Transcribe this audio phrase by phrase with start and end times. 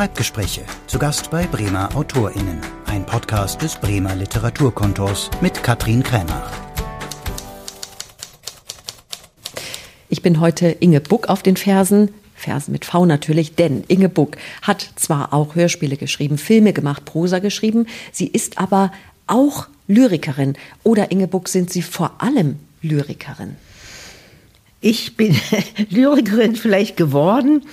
[0.00, 0.62] Schreibgespräche.
[0.86, 2.58] Zu Gast bei Bremer AutorInnen.
[2.86, 6.50] Ein Podcast des Bremer Literaturkontors mit Katrin Krämer.
[10.08, 12.14] Ich bin heute Inge Buck auf den Fersen.
[12.34, 17.38] Fersen mit V natürlich, denn Inge Buck hat zwar auch Hörspiele geschrieben, Filme gemacht, Prosa
[17.38, 18.92] geschrieben, sie ist aber
[19.26, 20.54] auch Lyrikerin.
[20.82, 23.56] Oder Inge Buck sind Sie vor allem Lyrikerin?
[24.80, 25.36] Ich bin
[25.90, 27.66] Lyrikerin vielleicht geworden.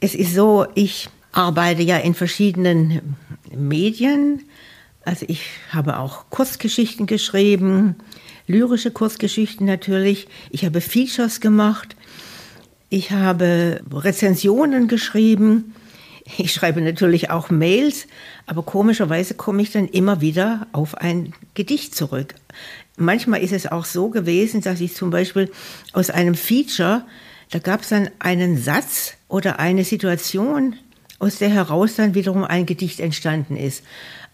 [0.00, 3.16] Es ist so, ich arbeite ja in verschiedenen
[3.54, 4.42] Medien.
[5.04, 7.96] Also ich habe auch Kurzgeschichten geschrieben,
[8.46, 10.28] lyrische Kurzgeschichten natürlich.
[10.50, 11.96] Ich habe Features gemacht.
[12.88, 15.74] Ich habe Rezensionen geschrieben.
[16.38, 18.06] Ich schreibe natürlich auch Mails,
[18.46, 22.34] aber komischerweise komme ich dann immer wieder auf ein Gedicht zurück.
[22.96, 25.50] Manchmal ist es auch so gewesen, dass ich zum Beispiel
[25.92, 27.04] aus einem Feature,
[27.50, 30.76] da gab es dann einen Satz oder eine Situation,
[31.18, 33.82] aus der heraus dann wiederum ein Gedicht entstanden ist.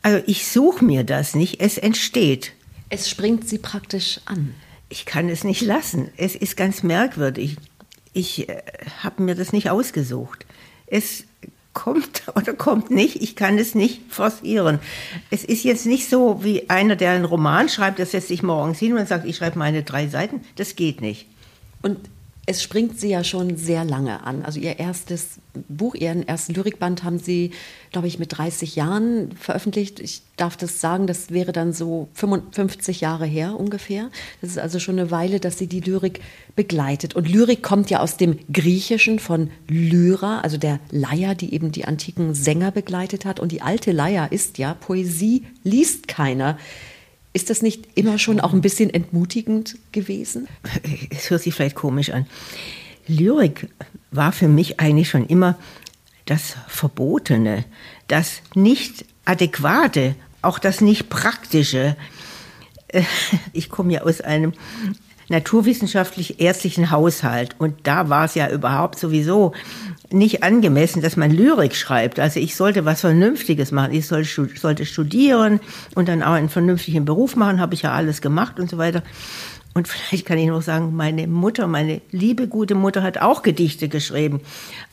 [0.03, 2.53] Also ich suche mir das nicht, es entsteht.
[2.89, 4.55] Es springt sie praktisch an.
[4.89, 6.11] Ich kann es nicht lassen.
[6.17, 7.57] Es ist ganz merkwürdig.
[8.13, 8.63] Ich äh,
[9.03, 10.47] habe mir das nicht ausgesucht.
[10.87, 11.25] Es
[11.73, 13.23] kommt oder kommt nicht.
[13.23, 14.81] Ich kann es nicht forcieren.
[15.31, 18.79] Es ist jetzt nicht so wie einer, der einen Roman schreibt, der setzt sich morgens
[18.79, 20.41] hin und sagt, ich schreibe meine drei Seiten.
[20.57, 21.27] Das geht nicht.
[21.83, 21.99] Und
[22.51, 24.43] es springt sie ja schon sehr lange an.
[24.45, 27.53] Also ihr erstes Buch, ihren ersten Lyrikband haben sie,
[27.93, 30.01] glaube ich, mit 30 Jahren veröffentlicht.
[30.01, 34.11] Ich darf das sagen, das wäre dann so 55 Jahre her ungefähr.
[34.41, 36.23] Das ist also schon eine Weile, dass sie die Lyrik
[36.57, 37.15] begleitet.
[37.15, 41.85] Und Lyrik kommt ja aus dem Griechischen von Lyra, also der Leier, die eben die
[41.85, 43.39] antiken Sänger begleitet hat.
[43.39, 46.59] Und die alte Leier ist ja, Poesie liest keiner.
[47.33, 50.49] Ist das nicht immer schon auch ein bisschen entmutigend gewesen?
[51.11, 52.27] Es hört sich vielleicht komisch an.
[53.07, 53.69] Lyrik
[54.11, 55.57] war für mich eigentlich schon immer
[56.27, 57.65] das Verbotene,
[58.09, 61.97] das nicht adäquate, auch das nicht praktische.
[63.53, 64.53] Ich komme ja aus einem
[65.29, 69.53] naturwissenschaftlich-ärztlichen Haushalt und da war es ja überhaupt sowieso
[70.13, 72.19] nicht angemessen, dass man Lyrik schreibt.
[72.19, 73.93] Also ich sollte was Vernünftiges machen.
[73.93, 75.61] Ich sollte studieren
[75.95, 79.03] und dann auch einen vernünftigen Beruf machen, habe ich ja alles gemacht und so weiter.
[79.75, 83.89] Und vielleicht kann ich noch sagen, meine Mutter, meine liebe gute Mutter hat auch Gedichte
[83.89, 84.41] geschrieben.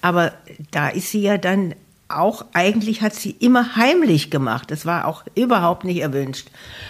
[0.01, 0.33] Aber
[0.71, 1.73] da ist sie ja dann
[2.09, 4.71] auch, eigentlich hat sie immer heimlich gemacht.
[4.71, 6.47] Das war auch überhaupt nicht erwünscht.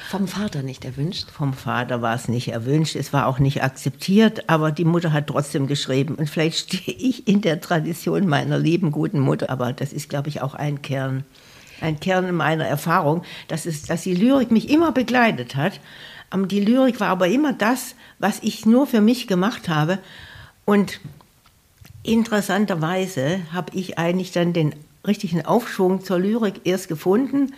[0.10, 1.32] Vom Vater nicht erwünscht?
[1.32, 2.96] Vom Vater war es nicht erwünscht.
[2.96, 6.16] Es war auch nicht akzeptiert, aber die Mutter hat trotzdem geschrieben.
[6.16, 10.30] Und vielleicht stehe ich in der Tradition meiner lieben guten Mutter, aber das ist, glaube
[10.30, 11.24] ich, auch ein Kern.
[11.82, 15.80] Ein Kern meiner Erfahrung, dass, es, dass die Lyrik mich immer begleitet hat.
[16.36, 20.00] Die Lyrik war aber immer das, was ich nur für mich gemacht habe.
[20.66, 21.00] Und
[22.04, 24.74] interessanterweise habe ich eigentlich dann den
[25.08, 27.54] richtigen Aufschwung zur Lyrik erst gefunden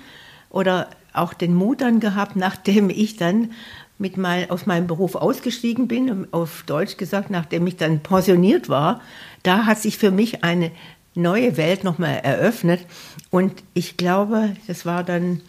[0.49, 3.51] oder auch den Mut dann gehabt, nachdem ich dann
[3.97, 9.01] mit mein, aus meinem Beruf ausgestiegen bin, auf Deutsch gesagt, nachdem ich dann pensioniert war.
[9.43, 10.71] Da hat sich für mich eine
[11.15, 12.85] neue Welt nochmal eröffnet.
[13.29, 15.41] Und ich glaube, das war dann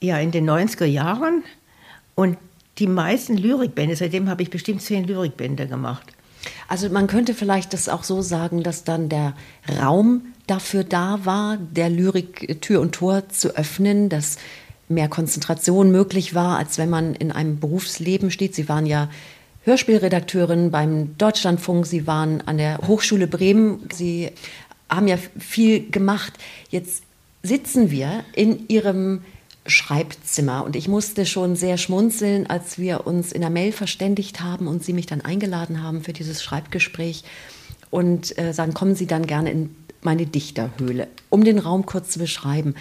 [0.00, 1.44] ja in den 90er Jahren.
[2.14, 2.38] Und
[2.78, 6.12] die meisten Lyrikbände, seitdem habe ich bestimmt zehn Lyrikbände gemacht.
[6.68, 9.34] Also man könnte vielleicht das auch so sagen, dass dann der
[9.80, 14.36] Raum dafür da war, der Lyrik Tür und Tor zu öffnen, dass
[14.88, 18.54] mehr Konzentration möglich war, als wenn man in einem Berufsleben steht.
[18.54, 19.08] Sie waren ja
[19.64, 24.30] Hörspielredakteurin beim Deutschlandfunk, Sie waren an der Hochschule Bremen, Sie
[24.88, 26.34] haben ja viel gemacht.
[26.70, 27.04] Jetzt
[27.42, 29.22] sitzen wir in Ihrem
[29.66, 34.66] Schreibzimmer und ich musste schon sehr schmunzeln, als wir uns in der Mail verständigt haben
[34.66, 37.24] und Sie mich dann eingeladen haben für dieses Schreibgespräch
[37.90, 41.08] und äh, sagen, kommen Sie dann gerne in meine Dichterhöhle.
[41.30, 42.74] Um den Raum kurz zu beschreiben.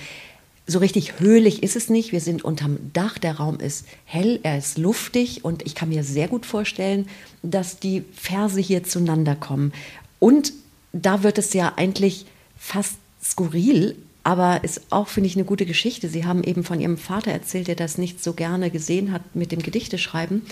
[0.67, 2.11] So richtig höhlich ist es nicht.
[2.11, 3.17] Wir sind unterm Dach.
[3.17, 7.07] Der Raum ist hell, er ist luftig und ich kann mir sehr gut vorstellen,
[7.43, 9.73] dass die Verse hier zueinander kommen.
[10.19, 10.53] Und
[10.93, 12.25] da wird es ja eigentlich
[12.57, 16.07] fast skurril, aber ist auch, finde ich, eine gute Geschichte.
[16.07, 19.51] Sie haben eben von Ihrem Vater erzählt, der das nicht so gerne gesehen hat mit
[19.51, 20.43] dem Gedichteschreiben.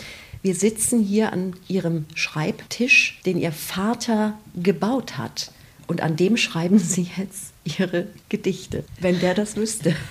[0.41, 5.51] Wir sitzen hier an Ihrem Schreibtisch, den Ihr Vater gebaut hat.
[5.87, 9.95] Und an dem schreiben Sie jetzt Ihre Gedichte, wenn der das wüsste.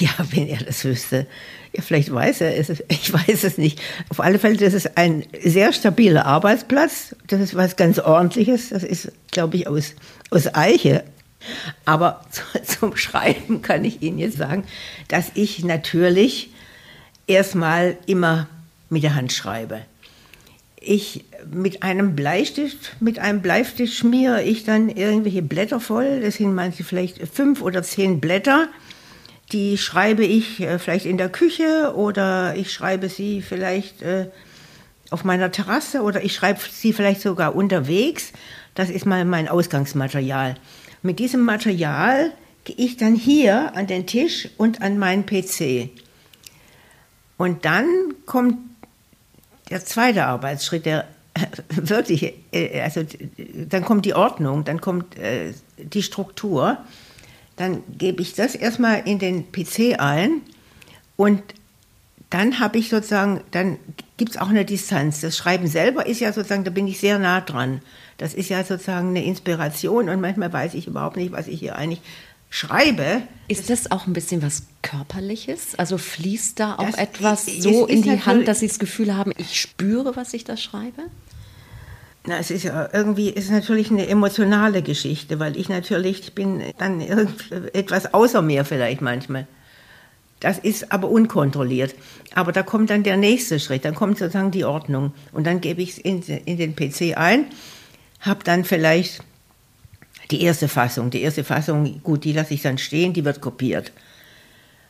[0.00, 1.26] Ja, wenn er das wüsste.
[1.72, 2.82] Ja, vielleicht weiß er es.
[2.88, 3.80] Ich weiß es nicht.
[4.08, 7.14] Auf alle Fälle, das ist ein sehr stabiler Arbeitsplatz.
[7.28, 8.70] Das ist was ganz Ordentliches.
[8.70, 9.94] Das ist, glaube ich, aus,
[10.30, 11.04] aus Eiche.
[11.84, 12.24] Aber
[12.64, 14.64] zum Schreiben kann ich Ihnen jetzt sagen,
[15.08, 16.50] dass ich natürlich
[17.26, 18.48] erstmal immer
[18.88, 19.82] mit der Hand schreibe.
[20.80, 26.20] ich mit einem Bleistift, mit einem Bleistift schmiere ich dann irgendwelche Blätter voll.
[26.20, 28.68] Das sind manche vielleicht fünf oder zehn Blätter.
[29.52, 34.28] Die schreibe ich äh, vielleicht in der Küche oder ich schreibe sie vielleicht äh,
[35.10, 38.32] auf meiner Terrasse oder ich schreibe sie vielleicht sogar unterwegs.
[38.74, 40.54] Das ist mal mein Ausgangsmaterial.
[41.02, 42.32] Mit diesem Material
[42.64, 45.90] gehe ich dann hier an den Tisch und an meinen PC.
[47.38, 47.86] Und dann
[48.26, 48.58] kommt
[49.70, 51.08] der zweite Arbeitsschritt, der
[51.68, 53.02] wirklich, äh, also
[53.68, 56.78] dann kommt die Ordnung, dann kommt äh, die Struktur,
[57.56, 60.42] dann gebe ich das erstmal in den PC ein
[61.16, 61.42] und
[62.30, 63.78] dann habe ich sozusagen, dann
[64.16, 65.20] gibt es auch eine Distanz.
[65.20, 67.82] Das Schreiben selber ist ja sozusagen, da bin ich sehr nah dran.
[68.20, 71.76] Das ist ja sozusagen eine Inspiration und manchmal weiß ich überhaupt nicht, was ich hier
[71.76, 72.02] eigentlich
[72.50, 73.22] schreibe.
[73.48, 75.78] Ist das auch ein bisschen was Körperliches?
[75.78, 79.32] Also fließt da auch das etwas so in die Hand, dass Sie das Gefühl haben,
[79.38, 81.00] ich spüre, was ich da schreibe?
[82.26, 87.00] Na, es ist ja irgendwie ist natürlich eine emotionale Geschichte, weil ich natürlich bin dann
[87.72, 89.46] etwas außer mir vielleicht manchmal.
[90.40, 91.94] Das ist aber unkontrolliert.
[92.34, 95.14] Aber da kommt dann der nächste Schritt, dann kommt sozusagen die Ordnung.
[95.32, 97.46] Und dann gebe ich es in, in den PC ein,
[98.20, 99.22] habe dann vielleicht
[100.30, 101.10] die erste Fassung.
[101.10, 103.92] Die erste Fassung, gut, die lasse ich dann stehen, die wird kopiert.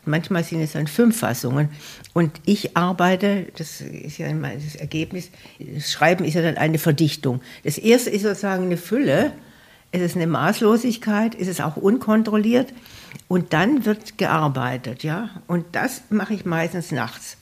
[0.05, 1.69] Manchmal sind es dann fünf Fassungen.
[2.15, 7.41] Und ich arbeite, das ist ja das Ergebnis, das Schreiben ist ja dann eine Verdichtung.
[7.65, 9.33] Das erste ist sozusagen eine Fülle,
[9.93, 12.73] es ist eine Maßlosigkeit, es ist auch unkontrolliert.
[13.29, 15.31] Und dann wird gearbeitet, ja.
[15.47, 17.37] Und das mache ich meistens nachts.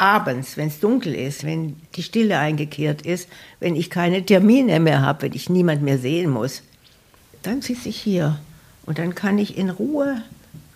[0.00, 5.02] Abends, wenn es dunkel ist, wenn die Stille eingekehrt ist, wenn ich keine Termine mehr
[5.02, 6.62] habe, wenn ich niemand mehr sehen muss,
[7.42, 8.38] dann sitze ich hier
[8.86, 10.22] und dann kann ich in Ruhe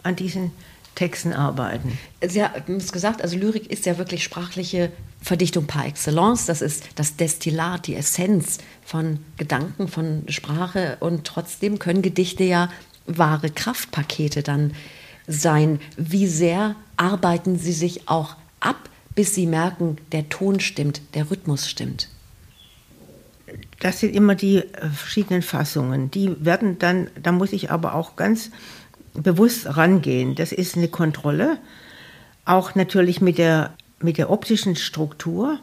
[0.03, 0.53] an diesen
[0.95, 1.99] Texten arbeiten.
[2.25, 6.47] Sie haben es gesagt, also Lyrik ist ja wirklich sprachliche Verdichtung par excellence.
[6.47, 10.97] Das ist das Destillat, die Essenz von Gedanken, von Sprache.
[11.01, 12.69] Und trotzdem können Gedichte ja
[13.07, 14.73] wahre Kraftpakete dann
[15.27, 15.81] sein.
[15.97, 21.69] Wie sehr arbeiten Sie sich auch ab, bis Sie merken, der Ton stimmt, der Rhythmus
[21.69, 22.09] stimmt?
[23.81, 26.11] das sind immer die äh, verschiedenen Fassungen.
[26.11, 28.51] Die werden dann, da muss ich aber auch ganz
[29.13, 30.35] bewusst rangehen.
[30.35, 31.59] Das ist eine Kontrolle,
[32.45, 35.59] auch natürlich mit der, mit der optischen Struktur.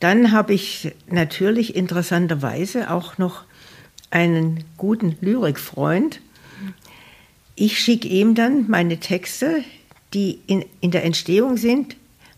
[0.00, 3.44] Dann habe ich natürlich interessanterweise auch noch
[4.10, 6.20] einen guten Lyrikfreund.
[7.54, 9.64] Ich schicke ihm dann meine Texte,
[10.14, 11.96] die in, in der Entstehung sind,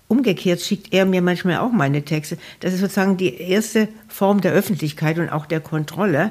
[0.08, 2.38] Umgekehrt schickt er mir manchmal auch meine Texte.
[2.60, 6.30] Das ist sozusagen die erste Form der Öffentlichkeit und auch der Kontrolle,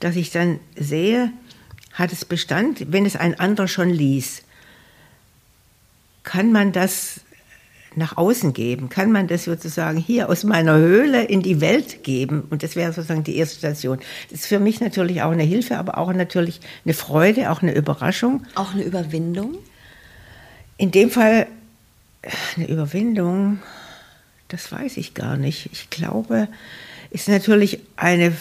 [0.00, 1.30] dass ich dann sehe,
[1.92, 4.42] hat es Bestand, wenn es ein anderer schon liest.
[6.22, 7.20] Kann man das
[7.94, 8.88] nach außen geben?
[8.88, 12.44] Kann man das sozusagen hier aus meiner Höhle in die Welt geben?
[12.48, 13.98] Und das wäre sozusagen die erste Station.
[14.30, 17.74] Das ist für mich natürlich auch eine Hilfe, aber auch natürlich eine Freude, auch eine
[17.74, 18.46] Überraschung.
[18.54, 19.58] Auch eine Überwindung?
[20.80, 21.46] In dem Fall
[22.56, 23.58] eine Überwindung,
[24.48, 25.68] das weiß ich gar nicht.
[25.72, 26.48] Ich glaube,
[27.10, 28.32] ist natürlich eine,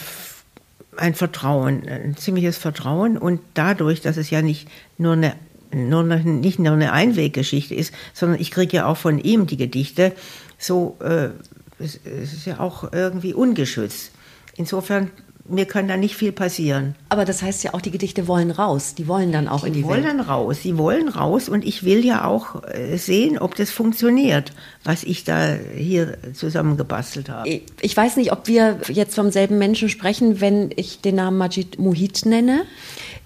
[0.95, 5.35] ein Vertrauen, ein ziemliches Vertrauen und dadurch, dass es ja nicht nur eine
[5.71, 9.57] nur eine, nicht nur eine Einweggeschichte ist, sondern ich kriege ja auch von ihm die
[9.57, 10.13] Gedichte,
[10.57, 11.31] so äh,
[11.77, 14.11] es, es ist ja auch irgendwie ungeschützt.
[14.55, 15.11] Insofern
[15.49, 16.95] mir kann da nicht viel passieren.
[17.09, 18.95] Aber das heißt ja auch, die Gedichte wollen raus.
[18.95, 20.19] Die wollen dann auch die in die wollen Welt.
[20.19, 20.59] dann raus.
[20.61, 25.23] Sie wollen raus und ich will ja auch äh, sehen, ob das funktioniert, was ich
[25.23, 27.61] da hier zusammengebastelt habe.
[27.81, 31.79] Ich weiß nicht, ob wir jetzt vom selben Menschen sprechen, wenn ich den Namen Majid
[31.79, 32.65] Muhit nenne.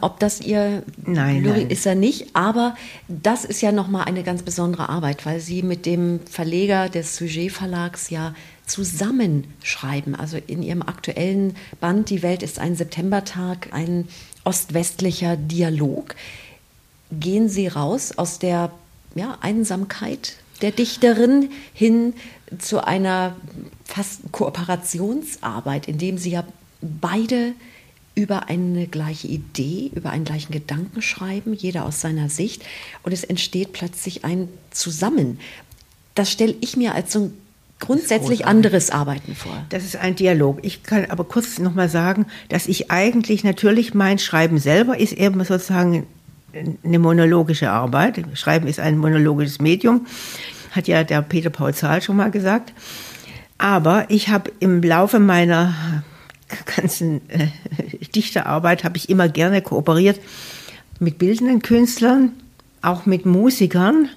[0.02, 1.70] Ob das ihr nein, Lyrik nein.
[1.70, 2.76] ist er nicht, aber
[3.08, 7.52] das ist ja nochmal eine ganz besondere Arbeit, weil sie mit dem Verleger des Sujet
[7.52, 8.34] Verlags ja
[8.66, 10.16] zusammenschreiben.
[10.16, 14.08] Also in ihrem aktuellen Band Die Welt ist ein Septembertag, ein
[14.44, 16.16] ostwestlicher Dialog.
[17.12, 18.72] Gehen Sie raus aus der
[19.16, 22.14] ja, Einsamkeit der Dichterin hin
[22.58, 23.36] zu einer
[23.86, 26.46] fast Kooperationsarbeit, in dem Sie ja
[26.82, 27.54] beide
[28.16, 32.64] über eine gleiche Idee, über einen gleichen Gedanken schreiben, jeder aus seiner Sicht,
[33.02, 35.40] und es entsteht plötzlich ein Zusammen.
[36.14, 37.38] Das stelle ich mir als so ein
[37.86, 39.66] grundsätzlich anderes Arbeiten vor.
[39.70, 40.60] Das ist ein Dialog.
[40.62, 45.14] Ich kann aber kurz noch mal sagen, dass ich eigentlich natürlich mein Schreiben selber ist
[45.14, 46.08] eben sozusagen
[46.84, 48.24] eine monologische Arbeit.
[48.36, 50.06] Schreiben ist ein monologisches Medium,
[50.72, 52.74] hat ja der Peter Paul Zahl schon mal gesagt.
[53.58, 56.04] Aber ich habe im Laufe meiner
[56.76, 57.48] ganzen äh,
[58.16, 60.20] Dichterarbeit habe ich immer gerne kooperiert
[61.00, 62.32] mit bildenden Künstlern,
[62.82, 64.10] auch mit Musikern,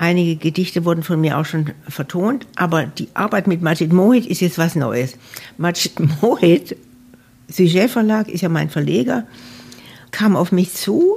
[0.00, 4.40] Einige Gedichte wurden von mir auch schon vertont, aber die Arbeit mit Majid Mohit ist
[4.40, 5.18] jetzt was Neues.
[5.58, 6.74] Majid Mohit,
[7.48, 9.26] Sujet Verlag, ist ja mein Verleger,
[10.10, 11.16] kam auf mich zu.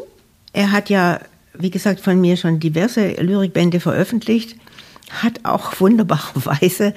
[0.51, 1.21] Er hat ja,
[1.53, 4.57] wie gesagt, von mir schon diverse Lyrikbände veröffentlicht,
[5.11, 6.93] hat auch wunderbarerweise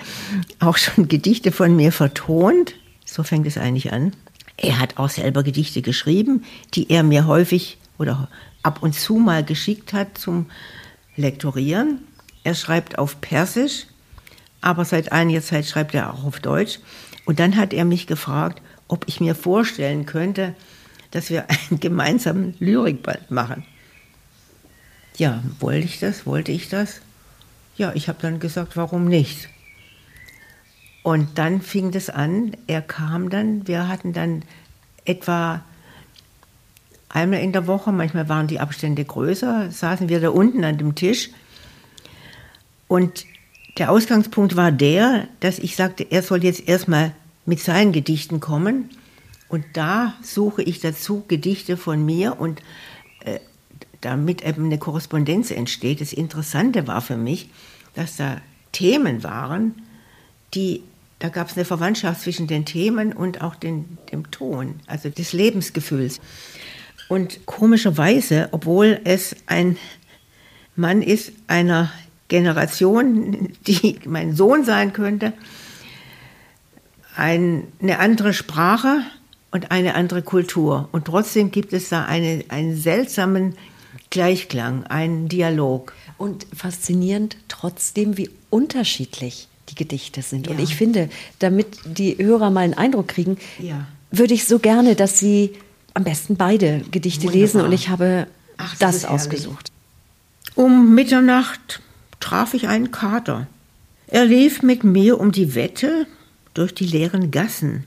[0.59, 2.75] auch schon Gedichte von mir vertont.
[3.05, 4.12] So fängt es eigentlich an.
[4.57, 6.43] Er hat auch selber Gedichte geschrieben,
[6.75, 8.28] die er mir häufig oder
[8.64, 10.47] ab und zu mal geschickt hat zum
[11.16, 12.00] Lektorieren.
[12.44, 13.87] Er schreibt auf Persisch,
[14.61, 16.78] aber seit einiger Zeit schreibt er auch auf Deutsch.
[17.25, 20.54] Und dann hat er mich gefragt, ob ich mir vorstellen könnte,
[21.11, 23.64] dass wir einen gemeinsamen Lyrikband machen.
[25.16, 26.26] Ja, wollte ich das?
[26.26, 27.00] Wollte ich das?
[27.76, 29.49] Ja, ich habe dann gesagt, warum nicht?
[31.02, 34.42] Und dann fing das an, er kam dann, wir hatten dann
[35.04, 35.62] etwa
[37.16, 40.94] einmal in der Woche, manchmal waren die Abstände größer, saßen wir da unten an dem
[40.94, 41.30] Tisch.
[42.88, 43.25] Und
[43.78, 47.12] der Ausgangspunkt war der, dass ich sagte, er soll jetzt erstmal
[47.46, 48.90] mit seinen Gedichten kommen.
[49.49, 52.61] Und da suche ich dazu Gedichte von mir und
[53.25, 53.38] äh,
[54.00, 56.00] damit eben eine Korrespondenz entsteht.
[56.00, 57.49] Das Interessante war für mich,
[57.94, 58.40] dass da
[58.73, 59.75] Themen waren,
[60.52, 60.82] die,
[61.18, 65.32] da gab es eine Verwandtschaft zwischen den Themen und auch den, dem Ton, also des
[65.32, 66.20] Lebensgefühls.
[67.09, 69.77] Und komischerweise, obwohl es ein
[70.75, 71.91] Mann ist einer
[72.29, 75.33] Generation, die mein Sohn sein könnte,
[77.17, 79.01] ein, eine andere Sprache
[79.51, 80.89] und eine andere Kultur.
[80.93, 83.55] Und trotzdem gibt es da eine, einen seltsamen
[84.11, 85.95] Gleichklang, einen Dialog.
[86.19, 90.47] Und faszinierend trotzdem, wie unterschiedlich die Gedichte sind.
[90.47, 90.53] Ja.
[90.53, 93.87] Und ich finde, damit die Hörer mal einen Eindruck kriegen, ja.
[94.11, 95.55] würde ich so gerne, dass sie
[95.97, 97.41] am besten beide Gedichte Wunderbar.
[97.41, 98.26] lesen und ich habe
[98.59, 99.73] Ach, das, das ausgesucht.
[100.55, 101.81] Um Mitternacht
[102.21, 103.47] traf ich einen Kater.
[104.07, 106.07] Er lief mit mir um die Wette
[106.53, 107.85] durch die leeren Gassen.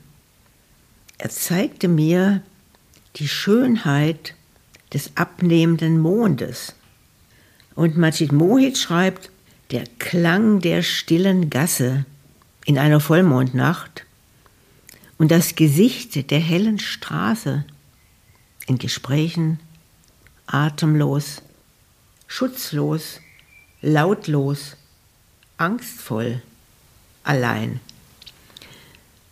[1.18, 2.42] Er zeigte mir
[3.16, 4.34] die Schönheit
[4.92, 6.74] des abnehmenden Mondes.
[7.76, 9.30] Und Majid Mohit schreibt,
[9.70, 12.04] der Klang der stillen Gasse
[12.64, 14.04] in einer Vollmondnacht
[15.16, 17.64] und das Gesicht der hellen Straße
[18.70, 19.58] in Gesprächen
[20.46, 21.42] atemlos,
[22.28, 23.20] schutzlos,
[23.82, 24.76] lautlos,
[25.56, 26.40] angstvoll,
[27.24, 27.80] allein.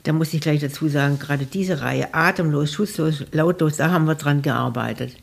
[0.02, 4.16] Da muss ich gleich dazu sagen, gerade diese Reihe, atemlos, schutzlos, lautlos, da haben wir
[4.16, 5.16] dran gearbeitet.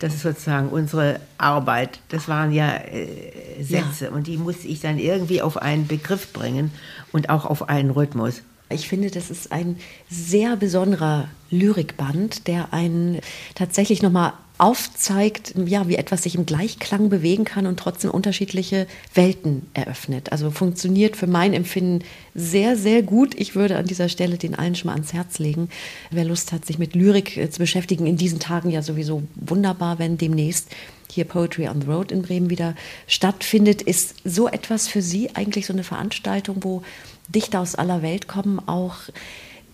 [0.00, 2.00] Das ist sozusagen unsere Arbeit.
[2.10, 4.10] Das waren ja äh, Sätze ja.
[4.10, 6.72] und die musste ich dann irgendwie auf einen Begriff bringen
[7.12, 8.42] und auch auf einen Rhythmus.
[8.70, 9.76] Ich finde, das ist ein
[10.08, 13.20] sehr besonderer Lyrikband, der einen
[13.54, 19.66] tatsächlich nochmal aufzeigt, ja, wie etwas sich im Gleichklang bewegen kann und trotzdem unterschiedliche Welten
[19.74, 20.30] eröffnet.
[20.30, 22.04] Also funktioniert für mein Empfinden
[22.34, 23.34] sehr, sehr gut.
[23.34, 25.70] Ich würde an dieser Stelle den allen schon mal ans Herz legen.
[26.10, 29.98] Wer Lust hat, sich mit Lyrik äh, zu beschäftigen, in diesen Tagen ja sowieso wunderbar,
[29.98, 30.68] wenn demnächst
[31.10, 32.74] hier Poetry on the Road in Bremen wieder
[33.06, 36.82] stattfindet, ist so etwas für Sie eigentlich so eine Veranstaltung, wo
[37.28, 38.96] Dichter aus aller Welt kommen, auch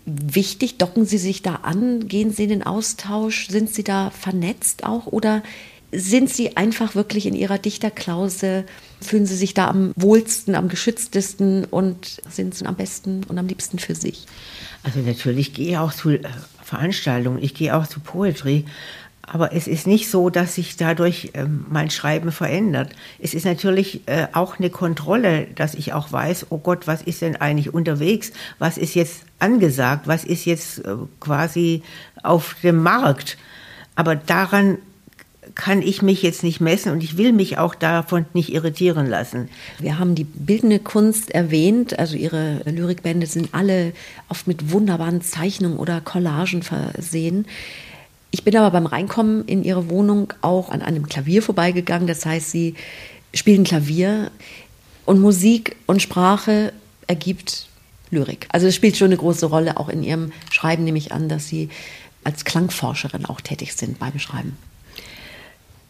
[0.05, 0.77] wichtig?
[0.77, 2.07] Docken Sie sich da an?
[2.07, 3.47] Gehen Sie in den Austausch?
[3.47, 5.07] Sind Sie da vernetzt auch?
[5.07, 5.43] Oder
[5.91, 8.65] sind Sie einfach wirklich in Ihrer Dichterklause?
[9.01, 13.47] Fühlen Sie sich da am wohlsten, am geschütztesten und sind Sie am besten und am
[13.47, 14.25] liebsten für sich?
[14.83, 16.21] Also natürlich gehe ich auch zu äh,
[16.63, 18.65] Veranstaltungen, ich gehe auch zu Poetry,
[19.23, 22.93] aber es ist nicht so, dass sich dadurch äh, mein Schreiben verändert.
[23.19, 27.21] Es ist natürlich äh, auch eine Kontrolle, dass ich auch weiß, oh Gott, was ist
[27.21, 28.31] denn eigentlich unterwegs?
[28.59, 30.07] Was ist jetzt angesagt?
[30.07, 31.83] Was ist jetzt äh, quasi
[32.23, 33.37] auf dem Markt?
[33.95, 34.79] Aber daran
[35.55, 39.49] kann ich mich jetzt nicht messen und ich will mich auch davon nicht irritieren lassen.
[39.79, 43.93] Wir haben die bildende Kunst erwähnt, also Ihre Lyrikbände sind alle
[44.29, 47.45] oft mit wunderbaren Zeichnungen oder Collagen versehen.
[48.31, 52.07] Ich bin aber beim Reinkommen in ihre Wohnung auch an einem Klavier vorbeigegangen.
[52.07, 52.75] Das heißt, sie
[53.33, 54.31] spielen Klavier
[55.05, 56.71] und Musik und Sprache
[57.07, 57.67] ergibt
[58.09, 58.47] Lyrik.
[58.51, 61.47] Also es spielt schon eine große Rolle, auch in ihrem Schreiben nehme ich an, dass
[61.47, 61.69] sie
[62.23, 64.57] als Klangforscherin auch tätig sind beim Schreiben.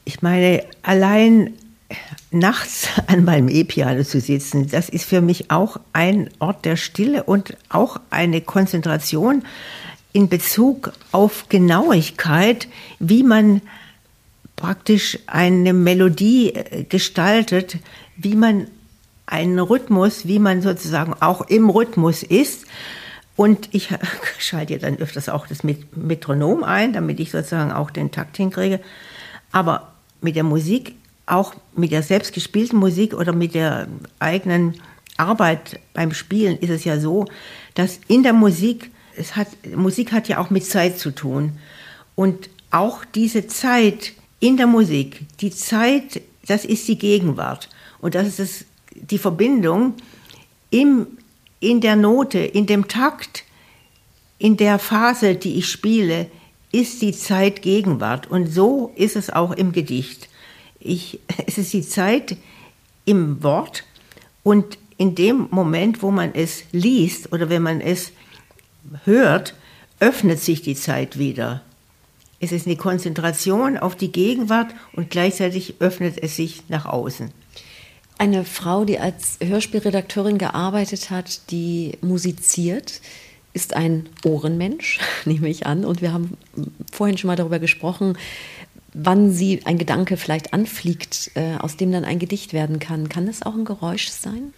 [0.05, 1.53] Ich meine, allein
[2.31, 7.23] nachts an meinem E-Piano zu sitzen, das ist für mich auch ein Ort der Stille
[7.23, 9.43] und auch eine Konzentration
[10.13, 12.67] in Bezug auf Genauigkeit,
[12.99, 13.61] wie man
[14.55, 17.77] praktisch eine Melodie äh, gestaltet,
[18.17, 18.67] wie man
[19.25, 22.65] einen Rhythmus, wie man sozusagen auch im Rhythmus ist.
[23.35, 23.89] Und ich
[24.37, 28.79] schalte dann öfters auch das Metronom ein, damit ich sozusagen auch den Takt hinkriege.
[29.51, 33.87] Aber mit der Musik auch mit der selbst gespielten Musik oder mit der
[34.19, 34.75] eigenen
[35.17, 37.25] Arbeit beim Spielen ist es ja so,
[37.73, 41.57] dass in der Musik, es hat, Musik hat ja auch mit Zeit zu tun.
[42.15, 47.69] Und auch diese Zeit in der Musik, die Zeit, das ist die Gegenwart.
[47.99, 49.93] Und das ist das, die Verbindung
[50.69, 51.07] im,
[51.59, 53.43] in der Note, in dem Takt,
[54.39, 56.27] in der Phase, die ich spiele,
[56.71, 58.29] ist die Zeit Gegenwart.
[58.29, 60.29] Und so ist es auch im Gedicht.
[60.79, 62.37] Ich, es ist die Zeit
[63.05, 63.83] im Wort
[64.43, 68.11] und in dem Moment, wo man es liest oder wenn man es
[69.05, 69.53] hört,
[69.99, 71.61] öffnet sich die Zeit wieder.
[72.39, 77.29] Es ist eine Konzentration auf die Gegenwart und gleichzeitig öffnet es sich nach außen.
[78.17, 83.01] Eine Frau, die als Hörspielredakteurin gearbeitet hat, die musiziert,
[83.53, 85.85] ist ein Ohrenmensch, nehme ich an.
[85.85, 86.37] Und wir haben
[86.91, 88.17] vorhin schon mal darüber gesprochen,
[88.93, 93.09] wann sie ein Gedanke vielleicht anfliegt, äh, aus dem dann ein Gedicht werden kann.
[93.09, 94.53] Kann das auch ein Geräusch sein?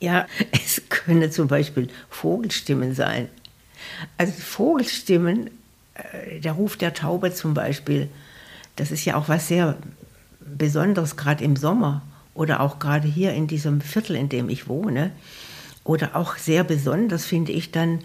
[0.00, 3.28] Ja, es können zum Beispiel Vogelstimmen sein.
[4.18, 5.50] Also Vogelstimmen,
[5.94, 8.08] äh, der Ruf der Taube zum Beispiel,
[8.76, 9.76] das ist ja auch was sehr
[10.40, 12.02] Besonderes, gerade im Sommer
[12.34, 15.12] oder auch gerade hier in diesem Viertel, in dem ich wohne.
[15.84, 18.00] Oder auch sehr besonders finde ich dann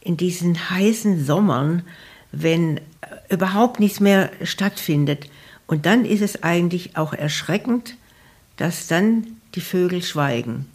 [0.00, 1.82] in diesen heißen Sommern,
[2.32, 2.80] wenn
[3.28, 5.28] überhaupt nichts mehr stattfindet.
[5.66, 7.96] Und dann ist es eigentlich auch erschreckend,
[8.56, 10.66] dass dann die Vögel schweigen.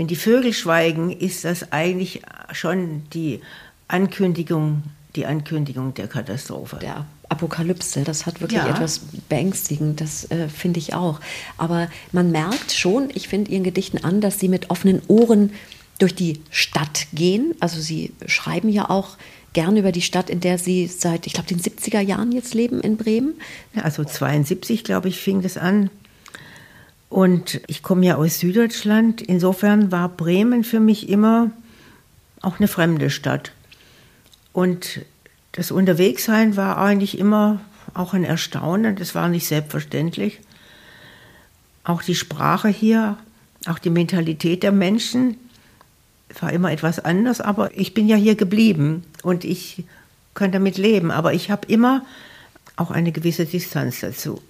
[0.00, 3.42] Wenn die Vögel schweigen, ist das eigentlich schon die
[3.86, 4.82] Ankündigung,
[5.14, 6.78] die Ankündigung der Katastrophe.
[6.80, 8.70] Der Apokalypse, das hat wirklich ja.
[8.70, 11.20] etwas Beängstigendes, äh, finde ich auch.
[11.58, 15.52] Aber man merkt schon, ich finde Ihren Gedichten an, dass Sie mit offenen Ohren
[15.98, 17.54] durch die Stadt gehen.
[17.60, 19.18] Also Sie schreiben ja auch
[19.52, 22.80] gerne über die Stadt, in der Sie seit, ich glaube, den 70er Jahren jetzt leben
[22.80, 23.34] in Bremen.
[23.74, 25.90] Ja, also 72, glaube ich, fing das an.
[27.10, 29.20] Und ich komme ja aus Süddeutschland.
[29.20, 31.50] Insofern war Bremen für mich immer
[32.40, 33.52] auch eine fremde Stadt.
[34.52, 35.00] Und
[35.52, 37.60] das Unterwegssein war eigentlich immer
[37.94, 38.94] auch ein Erstaunen.
[38.94, 40.38] Das war nicht selbstverständlich.
[41.82, 43.18] Auch die Sprache hier,
[43.66, 45.36] auch die Mentalität der Menschen
[46.40, 47.40] war immer etwas anders.
[47.40, 49.82] Aber ich bin ja hier geblieben und ich
[50.34, 51.10] kann damit leben.
[51.10, 52.06] Aber ich habe immer
[52.76, 54.40] auch eine gewisse Distanz dazu.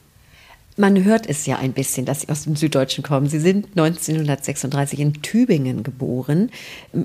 [0.81, 3.29] Man hört es ja ein bisschen, dass Sie aus dem Süddeutschen kommen.
[3.29, 6.51] Sie sind 1936 in Tübingen geboren.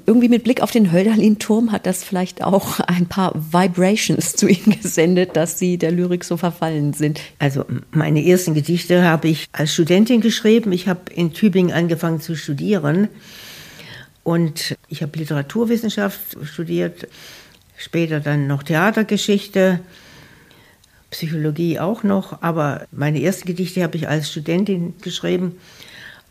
[0.06, 4.80] Irgendwie mit Blick auf den Hölderlin-Turm hat das vielleicht auch ein paar Vibrations zu Ihnen
[4.82, 7.20] gesendet, dass Sie der Lyrik so verfallen sind.
[7.38, 10.72] Also meine ersten Gedichte habe ich als Studentin geschrieben.
[10.72, 13.10] Ich habe in Tübingen angefangen zu studieren
[14.24, 17.10] und ich habe Literaturwissenschaft studiert,
[17.76, 19.82] später dann noch Theatergeschichte
[21.12, 25.58] Psychologie auch noch, aber meine ersten Gedichte habe ich als Studentin geschrieben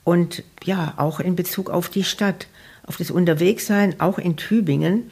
[0.04, 2.46] und ja, auch in Bezug auf die Stadt,
[2.86, 5.10] auf das Unterwegssein, auch in Tübingen.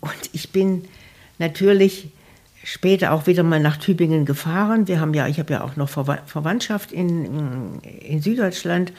[0.00, 0.86] Und ich bin
[1.38, 2.08] natürlich
[2.64, 4.88] später auch wieder mal nach Tübingen gefahren.
[4.88, 8.92] Wir haben ja, ich habe ja auch noch Verwandtschaft in, in Süddeutschland.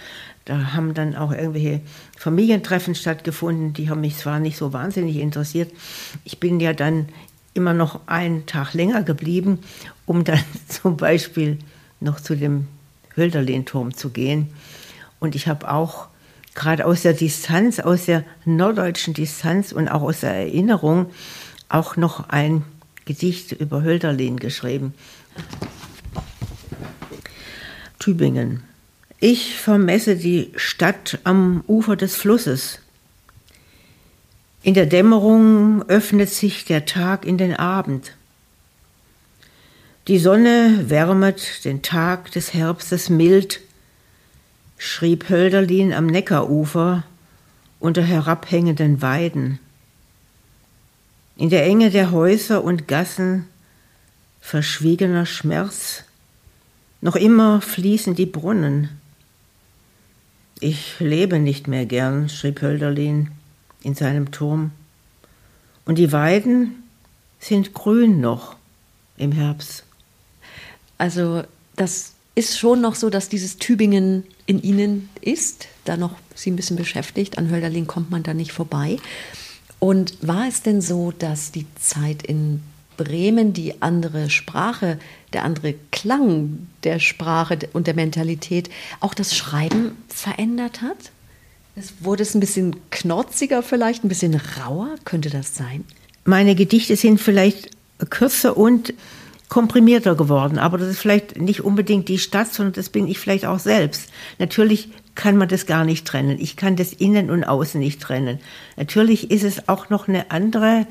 [0.46, 1.82] Da haben dann auch irgendwelche
[2.18, 3.74] Familientreffen stattgefunden.
[3.74, 5.70] Die haben mich zwar nicht so wahnsinnig interessiert.
[6.24, 7.10] Ich bin ja dann
[7.58, 9.60] immer noch einen Tag länger geblieben,
[10.06, 11.60] um dann zum Beispiel
[12.00, 12.68] noch zu dem
[13.18, 14.48] Hölderlin-Turm zu gehen.
[15.20, 16.08] Und ich habe auch
[16.54, 21.08] gerade aus der Distanz, aus der norddeutschen Distanz und auch aus der Erinnerung
[21.70, 22.64] auch noch ein
[23.06, 24.94] Gedicht über Hölderlin geschrieben.
[28.00, 28.64] Tübingen.
[29.20, 32.80] Ich vermesse die Stadt am Ufer des Flusses.
[34.68, 38.12] In der Dämmerung öffnet sich der Tag in den Abend.
[40.10, 43.62] Die Sonne wärmet den Tag des Herbstes mild,
[44.78, 47.06] schrieb Hölderlin am Neckarufer
[47.80, 49.60] unter herabhängenden Weiden.
[51.38, 53.48] In der Enge der Häuser und Gassen
[54.42, 56.04] verschwiegener Schmerz,
[57.00, 58.90] noch immer fließen die Brunnen.
[60.60, 63.32] Ich lebe nicht mehr gern, schrieb Hölderlin
[63.88, 64.72] in seinem Turm.
[65.86, 66.84] Und die Weiden
[67.40, 68.58] sind grün noch
[69.16, 69.86] im Herbst.
[70.98, 71.44] Also
[71.78, 76.58] das ist schon noch so, dass dieses Tübingen in Ihnen ist, da noch Sie ein
[76.58, 77.38] bisschen beschäftigt.
[77.38, 78.98] An Hölderlin kommt man da nicht vorbei.
[79.80, 82.64] Und war es denn so, dass die Zeit in
[82.98, 85.00] Bremen die andere Sprache,
[85.32, 88.70] der andere Klang der Sprache und der Mentalität
[89.00, 91.12] auch das Schreiben verändert hat?
[91.80, 95.84] Es wurde es ein bisschen knotziger vielleicht, ein bisschen rauer, könnte das sein?
[96.26, 97.70] Meine Gedichte sind vielleicht
[98.10, 98.96] kürzer und
[99.48, 100.58] komprimierter geworden.
[100.58, 104.10] Aber das ist vielleicht nicht unbedingt die Stadt, sondern das bin ich vielleicht auch selbst.
[104.40, 106.40] Natürlich kann man das gar nicht trennen.
[106.40, 108.40] Ich kann das Innen und Außen nicht trennen.
[108.76, 110.88] Natürlich ist es auch noch eine andere,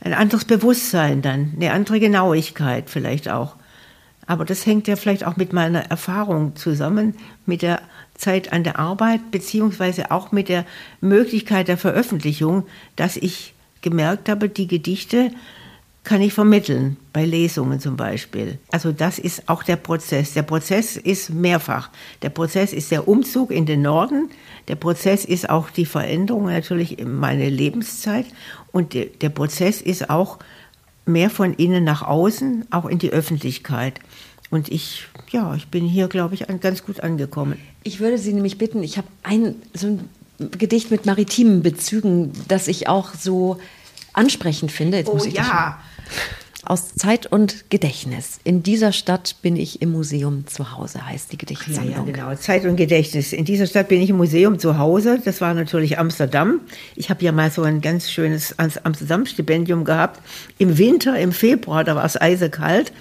[0.00, 3.56] ein anderes Bewusstsein dann, eine andere Genauigkeit vielleicht auch.
[4.26, 7.82] Aber das hängt ja vielleicht auch mit meiner Erfahrung zusammen, mit der
[8.14, 10.64] Zeit an der Arbeit, beziehungsweise auch mit der
[11.00, 15.30] Möglichkeit der Veröffentlichung, dass ich gemerkt habe, die Gedichte
[16.04, 18.58] kann ich vermitteln, bei Lesungen zum Beispiel.
[18.70, 20.34] Also das ist auch der Prozess.
[20.34, 21.88] Der Prozess ist mehrfach.
[22.20, 24.28] Der Prozess ist der Umzug in den Norden.
[24.68, 28.26] Der Prozess ist auch die Veränderung natürlich in meine Lebenszeit.
[28.70, 30.38] Und der Prozess ist auch
[31.06, 33.98] mehr von innen nach außen, auch in die Öffentlichkeit.
[34.50, 37.58] Und ich, ja, ich bin hier, glaube ich, ganz gut angekommen.
[37.82, 42.68] Ich würde Sie nämlich bitten, ich habe ein, so ein Gedicht mit maritimen Bezügen, das
[42.68, 43.58] ich auch so
[44.12, 44.98] ansprechend finde.
[44.98, 45.80] Jetzt oh ja.
[46.66, 48.38] Aus Zeit und Gedächtnis.
[48.44, 51.90] In dieser Stadt bin ich im Museum zu Hause, heißt die Gedichtsammlung.
[51.90, 52.34] Ja, ja, genau.
[52.36, 53.34] Zeit und Gedächtnis.
[53.34, 55.20] In dieser Stadt bin ich im Museum zu Hause.
[55.24, 56.60] Das war natürlich Amsterdam.
[56.94, 60.22] Ich habe ja mal so ein ganz schönes Amsterdam-Stipendium gehabt.
[60.56, 62.92] Im Winter, im Februar, da war es eisekalt.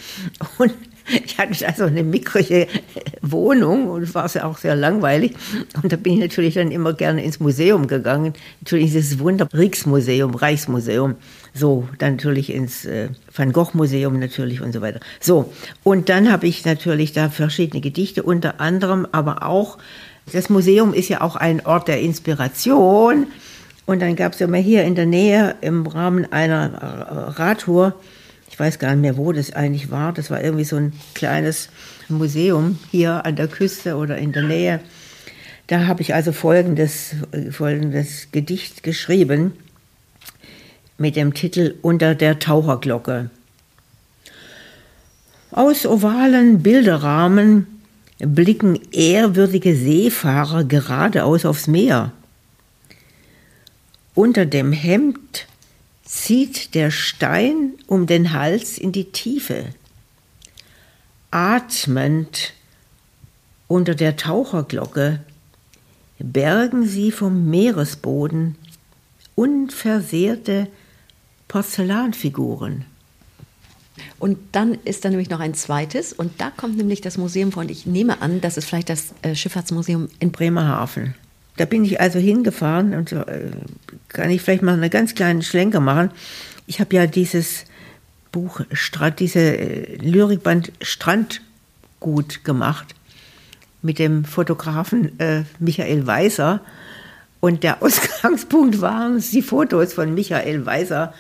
[0.58, 0.74] Und
[1.26, 2.68] ich hatte also eine mickrige
[3.22, 5.34] Wohnung und es war auch sehr langweilig.
[5.82, 8.34] Und da bin ich natürlich dann immer gerne ins Museum gegangen.
[8.62, 11.16] Natürlich dieses Wunder Rijksmuseum, Reichsmuseum.
[11.54, 15.00] So, dann natürlich ins äh, Van Gogh Museum natürlich und so weiter.
[15.20, 19.78] So, und dann habe ich natürlich da verschiedene Gedichte, unter anderem aber auch,
[20.32, 23.28] das Museum ist ja auch ein Ort der Inspiration.
[23.86, 27.94] Und dann gab es ja mal hier in der Nähe im Rahmen einer Radtour
[28.54, 30.13] ich weiß gar nicht mehr, wo das eigentlich war.
[30.13, 31.70] Das war irgendwie so ein kleines
[32.08, 34.80] Museum hier an der Küste oder in der Nähe.
[35.66, 37.16] Da habe ich also folgendes,
[37.50, 39.54] folgendes Gedicht geschrieben
[41.00, 43.32] mit dem Titel Unter der Taucherglocke.
[45.50, 47.66] Aus ovalen Bilderrahmen
[48.20, 52.12] blicken ehrwürdige Seefahrer geradeaus aufs Meer.
[54.13, 55.48] Unter dem Hemd
[56.04, 59.74] zieht der Stein um den Hals in die Tiefe.
[61.32, 62.54] Atmend
[63.68, 65.22] unter der Taucherglocke
[66.20, 68.56] bergen sie vom Meeresboden
[69.36, 70.68] unversehrte
[71.48, 72.86] Porzellanfiguren.
[74.20, 77.62] Und dann ist da nämlich noch ein zweites und da kommt nämlich das Museum vor
[77.62, 81.16] und ich nehme an, das ist vielleicht das äh, Schifffahrtsmuseum in Bremerhaven.
[81.58, 83.52] Da bin ich also hingefahren und äh,
[84.08, 86.12] kann ich vielleicht mal einen ganz kleinen Schlenker machen.
[86.66, 87.66] Ich habe ja dieses
[88.32, 88.62] Buch,
[89.20, 92.96] diese äh, Lyrikband Strandgut gemacht
[93.82, 96.62] mit dem Fotografen äh, Michael Weiser.
[97.39, 101.13] Und der Ausgangspunkt waren die Fotos von Michael Weiser.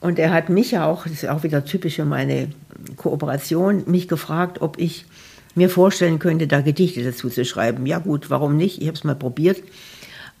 [0.00, 2.48] Und er hat mich auch, das ist auch wieder typisch für meine
[2.96, 5.06] Kooperation, mich gefragt, ob ich
[5.54, 7.86] mir vorstellen könnte, da Gedichte dazu zu schreiben.
[7.86, 8.80] Ja gut, warum nicht?
[8.80, 9.62] Ich habe es mal probiert.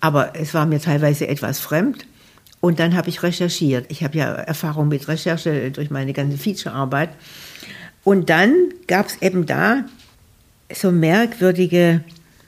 [0.00, 2.06] Aber es war mir teilweise etwas fremd.
[2.60, 3.86] Und dann habe ich recherchiert.
[3.90, 7.10] Ich habe ja Erfahrung mit Recherche durch meine ganze Featurearbeit.
[8.04, 8.54] Und dann
[8.86, 9.84] gab es eben da
[10.72, 12.02] so merkwürdige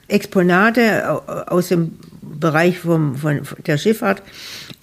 [0.07, 4.21] Exponate aus dem Bereich vom, von der Schifffahrt.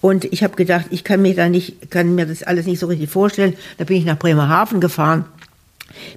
[0.01, 2.87] Und ich habe gedacht, ich kann mir da nicht, kann mir das alles nicht so
[2.87, 3.55] richtig vorstellen.
[3.77, 5.25] Da bin ich nach Bremerhaven gefahren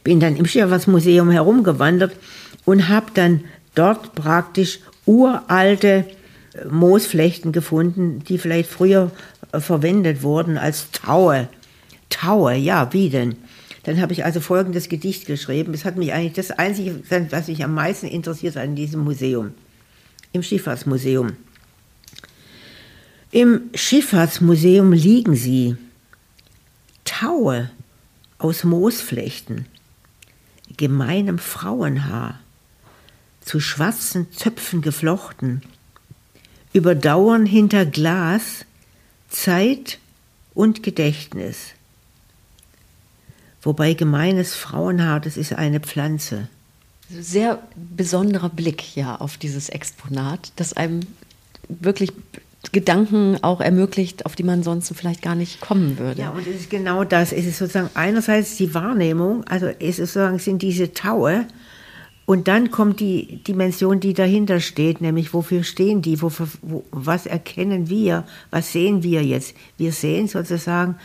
[0.05, 2.13] bin dann im Schifffahrtsmuseum herumgewandert
[2.65, 6.05] und habe dann dort praktisch uralte
[6.55, 9.11] äh, Moosflechten gefunden, die vielleicht früher
[9.53, 11.49] äh, verwendet wurden als Taue.
[12.11, 13.37] Taue, ja, wie denn?
[13.85, 15.73] Dann habe ich also folgendes Gedicht geschrieben.
[15.73, 19.53] Es hat mich eigentlich das Einzige, was mich am meisten interessiert an diesem Museum,
[20.33, 21.37] im Schifffahrtsmuseum.
[23.31, 25.77] Im Schifffahrtsmuseum liegen sie,
[27.05, 27.71] Taue
[28.39, 29.67] aus Moosflechten,
[30.77, 32.39] gemeinem Frauenhaar,
[33.41, 35.63] zu schwarzen Zöpfen geflochten,
[36.73, 38.65] überdauern hinter Glas
[39.29, 39.99] Zeit
[40.55, 41.75] und Gedächtnis.
[43.63, 46.49] Wobei gemeines Frauenhaar, das ist eine Pflanze.
[47.11, 51.01] Sehr besonderer Blick ja auf dieses Exponat, das einem
[51.69, 52.13] wirklich
[52.73, 56.23] Gedanken auch ermöglicht, auf die man sonst vielleicht gar nicht kommen würde.
[56.23, 57.33] Ja, und es ist genau das.
[57.33, 61.47] Es ist sozusagen einerseits die Wahrnehmung, also es ist sozusagen sind diese Taue,
[62.29, 67.25] und dann kommt die Dimension, die dahinter steht, nämlich wofür stehen die, wofür, wo, was
[67.25, 69.55] erkennen wir, was sehen wir jetzt?
[69.79, 70.97] Wir sehen sozusagen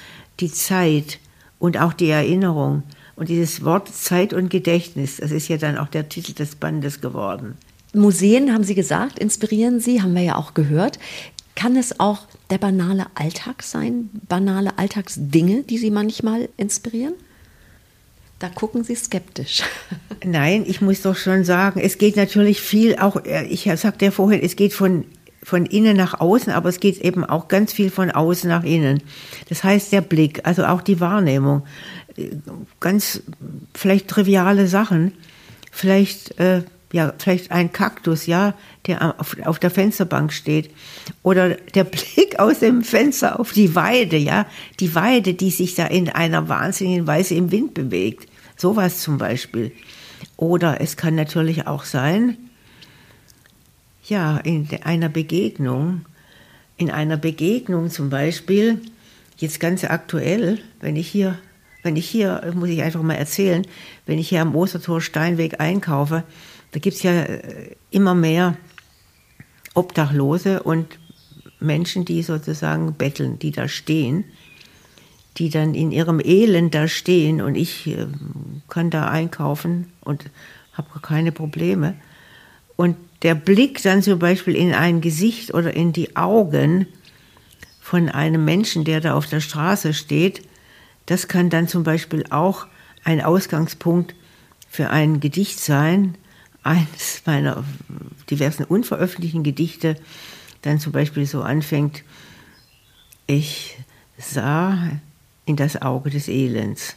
[0.42, 1.20] die Zeit
[1.60, 2.84] und auch die Erinnerung.
[3.16, 7.00] Und dieses Wort Zeit und Gedächtnis, das ist ja dann auch der Titel des Bandes
[7.00, 7.56] geworden.
[7.94, 11.00] Museen, haben Sie gesagt, inspirieren Sie, haben wir ja auch gehört.
[11.56, 17.14] Kann es auch der banale Alltag sein, banale Alltagsdinge, die Sie manchmal inspirieren?
[18.40, 19.64] Da gucken Sie skeptisch.
[20.26, 24.12] Nein, ich muss doch schon sagen, es geht natürlich viel, auch äh, ich sagte ja
[24.12, 25.06] vorhin, es geht von,
[25.44, 29.02] von innen nach außen, aber es geht eben auch ganz viel von außen nach innen.
[29.50, 31.64] Das heißt der Blick, also auch die Wahrnehmung.
[32.18, 32.32] Äh,
[32.80, 33.22] ganz
[33.74, 35.14] vielleicht triviale Sachen,
[35.72, 38.54] vielleicht äh, ja, vielleicht ein Kaktus, ja,
[38.86, 40.70] der auf, auf der Fensterbank steht.
[41.24, 44.46] Oder der Blick aus dem Fenster auf die Weide, ja,
[44.80, 48.30] die Weide, die sich da in einer wahnsinnigen Weise im Wind bewegt.
[48.56, 49.72] Sowas zum Beispiel.
[50.38, 52.38] Oder es kann natürlich auch sein,
[54.06, 56.06] ja, in einer Begegnung,
[56.78, 58.82] in einer Begegnung zum Beispiel,
[59.38, 61.40] jetzt ganz aktuell, wenn ich hier,
[61.82, 63.66] wenn ich hier, muss ich einfach mal erzählen,
[64.06, 66.24] wenn ich hier am Ostertor Steinweg einkaufe,
[66.74, 68.58] da gibt es ja äh, immer mehr
[69.76, 71.00] Obdachlose und
[71.60, 74.26] Menschen, die sozusagen betteln, die da stehen,
[75.38, 78.08] die dann in ihrem Elend da stehen und ich äh,
[78.68, 80.26] kann da einkaufen und
[80.74, 81.96] habe keine Probleme.
[82.76, 86.88] Und der Blick dann zum Beispiel in ein Gesicht oder in die Augen
[87.80, 90.42] von einem Menschen, der da auf der Straße steht,
[91.06, 92.66] das kann dann zum Beispiel auch
[93.04, 94.16] ein Ausgangspunkt
[94.70, 96.16] für ein Gedicht sein,
[96.64, 97.64] eines meiner
[98.30, 99.96] diversen unveröffentlichten Gedichte
[100.62, 102.04] dann zum Beispiel so anfängt,
[103.28, 103.78] ich
[104.18, 104.78] sah
[105.46, 106.96] in das Auge des Elends.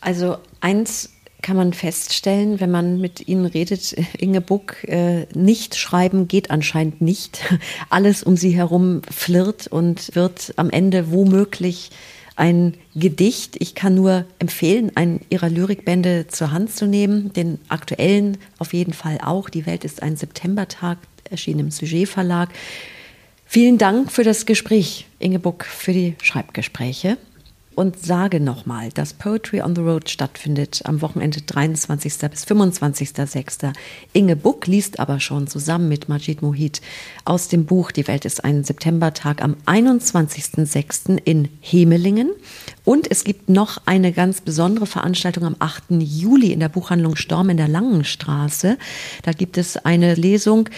[0.00, 1.10] Also eins
[1.42, 7.00] kann man feststellen, wenn man mit Ihnen redet, Inge Buck, äh, nicht schreiben geht anscheinend
[7.00, 7.44] nicht.
[7.90, 11.90] Alles um Sie herum flirrt und wird am Ende womöglich
[12.36, 13.56] ein Gedicht.
[13.58, 18.92] Ich kann nur empfehlen, einen ihrer Lyrikbände zur Hand zu nehmen, den aktuellen auf jeden
[18.92, 19.48] Fall auch.
[19.48, 20.98] Die Welt ist ein Septembertag,
[21.30, 22.50] erschienen im Sujet Verlag.
[23.46, 27.16] Vielen Dank für das Gespräch, Ingebuck, für die Schreibgespräche
[27.76, 32.14] und sage nochmal, dass Poetry on the Road stattfindet am Wochenende 23.
[32.30, 33.74] bis 25.06.
[34.14, 36.80] Inge Buck liest aber schon zusammen mit Majid Mohit
[37.26, 41.20] aus dem Buch Die Welt ist ein Septembertag am 21.06.
[41.22, 42.30] in Hemelingen.
[42.86, 45.84] Und es gibt noch eine ganz besondere Veranstaltung am 8.
[45.90, 48.78] Juli in der Buchhandlung Storm in der Langenstraße.
[49.22, 50.70] Da gibt es eine Lesung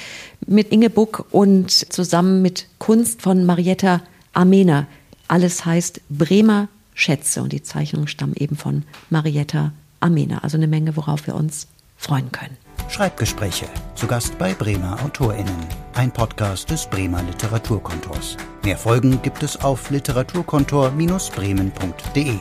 [0.48, 4.88] mit Inge Buck und zusammen mit Kunst von Marietta Amena.
[5.28, 7.42] Alles heißt Bremer Schätze.
[7.42, 10.38] Und die Zeichnungen stammen eben von Marietta Amena.
[10.38, 12.56] Also eine Menge, worauf wir uns freuen können.
[12.88, 13.66] Schreibgespräche.
[13.94, 15.54] Zu Gast bei Bremer AutorInnen.
[15.94, 18.38] Ein Podcast des Bremer Literaturkontors.
[18.64, 22.38] Mehr Folgen gibt es auf literaturkontor-bremen.de.